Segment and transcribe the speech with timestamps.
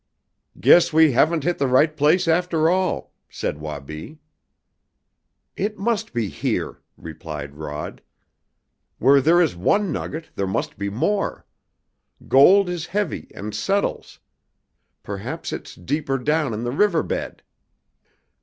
[0.59, 4.17] "Guess we haven't hit the right place, after all," said Wabi.
[5.55, 8.01] "It must be here," replied Rod.
[8.97, 11.45] "Where there is one nugget there must be more.
[12.27, 14.17] Gold is heavy, and settles.
[15.03, 17.43] Perhaps it's deeper down in the river bed."